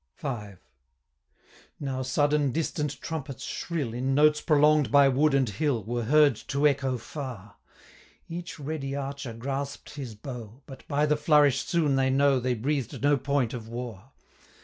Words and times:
V. 0.17 0.53
Now 1.79 2.01
sudden, 2.01 2.51
distant 2.51 2.99
trumpets 3.01 3.43
shrill, 3.43 3.93
In 3.93 4.15
notes 4.15 4.41
prolong'd 4.41 4.91
by 4.91 5.07
wood 5.07 5.35
and 5.35 5.47
hill, 5.47 5.75
95 5.75 5.87
Were 5.87 6.03
heard 6.05 6.35
to 6.37 6.67
echo 6.67 6.97
far; 6.97 7.57
Each 8.27 8.59
ready 8.59 8.95
archer 8.95 9.33
grasp'd 9.33 9.91
his 9.91 10.15
bow, 10.15 10.63
But 10.65 10.87
by 10.87 11.05
the 11.05 11.17
flourish 11.17 11.61
soon 11.63 11.97
they 11.97 12.09
know, 12.09 12.39
They 12.39 12.55
breathed 12.55 13.03
no 13.03 13.15
point 13.15 13.53
of 13.53 13.67
war. 13.67 14.11